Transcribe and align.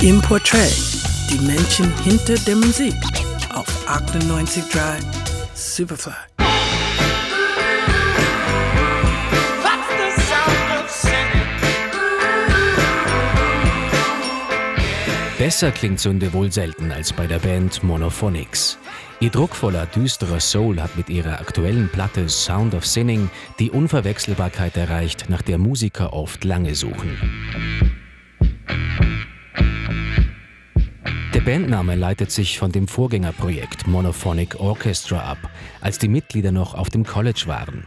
Im 0.00 0.22
Portrait, 0.22 0.72
die 1.28 1.40
Menschen 1.44 1.92
hinter 2.04 2.36
der 2.46 2.54
Musik 2.54 2.94
auf 3.52 3.66
98.3 3.88 5.00
Superfly. 5.54 6.12
Besser 15.36 15.72
klingt 15.72 15.98
Sünde 15.98 16.32
wohl 16.32 16.52
selten 16.52 16.92
als 16.92 17.12
bei 17.12 17.26
der 17.26 17.40
Band 17.40 17.82
Monophonics. 17.82 18.78
Ihr 19.18 19.30
druckvoller, 19.30 19.86
düsterer 19.86 20.38
Soul 20.38 20.80
hat 20.80 20.96
mit 20.96 21.10
ihrer 21.10 21.40
aktuellen 21.40 21.88
Platte 21.88 22.28
Sound 22.28 22.74
of 22.74 22.86
Sinning 22.86 23.30
die 23.58 23.72
Unverwechselbarkeit 23.72 24.76
erreicht, 24.76 25.24
nach 25.28 25.42
der 25.42 25.58
Musiker 25.58 26.12
oft 26.12 26.44
lange 26.44 26.76
suchen. 26.76 27.97
Bandname 31.48 31.94
leitet 31.94 32.30
sich 32.30 32.58
von 32.58 32.72
dem 32.72 32.86
Vorgängerprojekt 32.86 33.86
Monophonic 33.86 34.60
Orchestra 34.60 35.20
ab, 35.20 35.38
als 35.80 35.98
die 35.98 36.08
Mitglieder 36.08 36.52
noch 36.52 36.74
auf 36.74 36.90
dem 36.90 37.06
College 37.06 37.44
waren. 37.46 37.86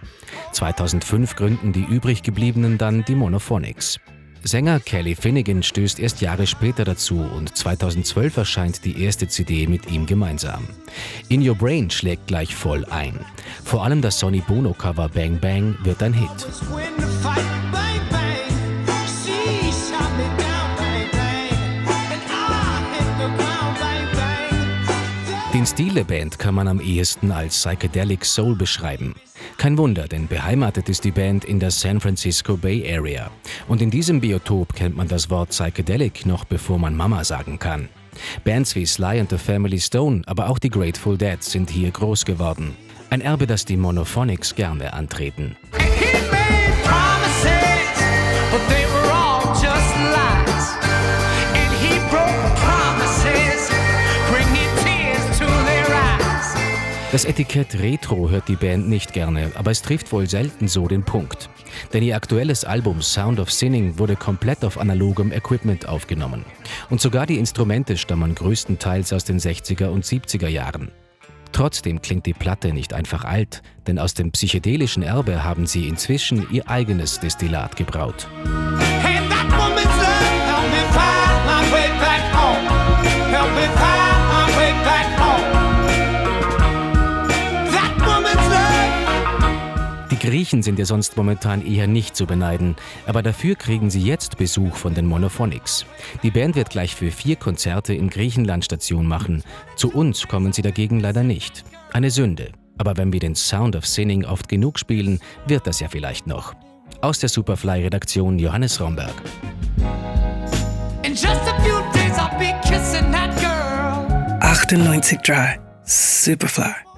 2005 0.51 1.35
gründen 1.35 1.71
die 1.71 1.83
übrig 1.83 2.23
gebliebenen 2.23 2.79
dann 2.79 3.05
die 3.05 3.13
Monophonics. 3.13 3.99
Sänger 4.41 4.79
Kelly 4.79 5.13
Finnegan 5.13 5.61
stößt 5.61 5.99
erst 5.99 6.21
Jahre 6.21 6.47
später 6.47 6.85
dazu 6.85 7.19
und 7.19 7.55
2012 7.55 8.37
erscheint 8.37 8.83
die 8.83 9.03
erste 9.03 9.27
CD 9.27 9.67
mit 9.67 9.91
ihm 9.91 10.07
gemeinsam. 10.07 10.67
In 11.29 11.47
Your 11.47 11.53
Brain 11.53 11.91
schlägt 11.91 12.25
gleich 12.25 12.55
voll 12.55 12.83
ein. 12.85 13.19
Vor 13.63 13.83
allem 13.83 14.01
das 14.01 14.17
Sonny 14.17 14.41
Bono 14.41 14.73
Cover 14.73 15.07
Bang 15.07 15.39
Bang 15.39 15.75
wird 15.83 16.01
ein 16.01 16.13
Hit. 16.13 16.47
Den 25.53 25.65
Stil 25.65 25.93
der 25.93 26.05
Band 26.05 26.39
kann 26.39 26.55
man 26.55 26.69
am 26.69 26.79
ehesten 26.79 27.29
als 27.29 27.57
Psychedelic 27.57 28.23
Soul 28.23 28.55
beschreiben. 28.55 29.15
Kein 29.57 29.77
Wunder, 29.77 30.07
denn 30.07 30.27
beheimatet 30.27 30.87
ist 30.87 31.03
die 31.03 31.11
Band 31.11 31.43
in 31.43 31.59
der 31.59 31.71
San 31.71 31.99
Francisco 31.99 32.55
Bay 32.55 32.89
Area. 32.89 33.29
Und 33.67 33.81
in 33.81 33.91
diesem 33.91 34.21
Biotop 34.21 34.73
kennt 34.73 34.95
man 34.95 35.09
das 35.09 35.29
Wort 35.29 35.49
Psychedelic 35.49 36.25
noch 36.25 36.45
bevor 36.45 36.79
man 36.79 36.95
Mama 36.95 37.25
sagen 37.25 37.59
kann. 37.59 37.89
Bands 38.45 38.75
wie 38.75 38.85
Sly 38.85 39.19
and 39.19 39.29
the 39.29 39.37
Family 39.37 39.81
Stone, 39.81 40.21
aber 40.25 40.49
auch 40.49 40.57
die 40.57 40.69
Grateful 40.69 41.17
Dead 41.17 41.43
sind 41.43 41.69
hier 41.69 41.91
groß 41.91 42.23
geworden. 42.23 42.73
Ein 43.09 43.19
Erbe, 43.19 43.45
das 43.45 43.65
die 43.65 43.75
Monophonics 43.75 44.55
gerne 44.55 44.93
antreten. 44.93 45.57
Das 57.11 57.25
Etikett 57.25 57.77
Retro 57.77 58.29
hört 58.29 58.47
die 58.47 58.55
Band 58.55 58.87
nicht 58.87 59.11
gerne, 59.11 59.51
aber 59.55 59.71
es 59.71 59.81
trifft 59.81 60.13
wohl 60.13 60.29
selten 60.29 60.69
so 60.69 60.87
den 60.87 61.03
Punkt. 61.03 61.49
Denn 61.91 62.03
ihr 62.03 62.15
aktuelles 62.15 62.63
Album 62.63 63.01
Sound 63.01 63.41
of 63.41 63.51
Sinning 63.51 63.99
wurde 63.99 64.15
komplett 64.15 64.63
auf 64.63 64.77
analogem 64.77 65.33
Equipment 65.33 65.89
aufgenommen. 65.89 66.45
Und 66.89 67.01
sogar 67.01 67.25
die 67.25 67.37
Instrumente 67.37 67.97
stammen 67.97 68.33
größtenteils 68.33 69.11
aus 69.11 69.25
den 69.25 69.39
60er 69.39 69.87
und 69.87 70.05
70er 70.05 70.47
Jahren. 70.47 70.89
Trotzdem 71.51 72.01
klingt 72.01 72.25
die 72.27 72.33
Platte 72.33 72.71
nicht 72.71 72.93
einfach 72.93 73.25
alt, 73.25 73.61
denn 73.87 73.99
aus 73.99 74.13
dem 74.13 74.31
psychedelischen 74.31 75.03
Erbe 75.03 75.43
haben 75.43 75.67
sie 75.67 75.89
inzwischen 75.89 76.49
ihr 76.49 76.69
eigenes 76.69 77.19
Destillat 77.19 77.75
gebraut. 77.75 78.29
Griechen 90.21 90.61
sind 90.61 90.77
ja 90.77 90.85
sonst 90.85 91.17
momentan 91.17 91.65
eher 91.65 91.87
nicht 91.87 92.15
zu 92.15 92.27
beneiden, 92.27 92.75
aber 93.07 93.23
dafür 93.23 93.55
kriegen 93.55 93.89
sie 93.89 94.01
jetzt 94.01 94.37
Besuch 94.37 94.75
von 94.75 94.93
den 94.93 95.07
Monophonics. 95.07 95.83
Die 96.21 96.29
Band 96.29 96.55
wird 96.55 96.69
gleich 96.69 96.93
für 96.93 97.09
vier 97.09 97.35
Konzerte 97.35 97.95
in 97.95 98.07
Griechenland 98.07 98.63
Station 98.63 99.07
machen. 99.07 99.41
Zu 99.75 99.91
uns 99.91 100.27
kommen 100.27 100.53
sie 100.53 100.61
dagegen 100.61 100.99
leider 100.99 101.23
nicht. 101.23 101.63
Eine 101.91 102.11
Sünde. 102.11 102.51
Aber 102.77 102.97
wenn 102.97 103.11
wir 103.11 103.19
den 103.19 103.33
Sound 103.33 103.75
of 103.75 103.87
Sinning 103.87 104.23
oft 104.23 104.47
genug 104.47 104.77
spielen, 104.77 105.19
wird 105.47 105.65
das 105.65 105.79
ja 105.79 105.87
vielleicht 105.87 106.27
noch. 106.27 106.53
Aus 107.01 107.17
der 107.17 107.29
Superfly-Redaktion 107.29 108.37
Johannes 108.37 108.79
Romberg. 108.79 109.15
In 111.03 111.13
just 111.13 111.25
a 111.25 111.59
few 111.63 111.81
days 111.93 112.15
I'll 112.19 112.37
be 112.37 112.53
kissing 112.61 113.11
that 113.11 113.35
girl. 113.39 114.37
98 114.41 115.19
Dry. 115.23 115.59
Superfly. 115.83 116.90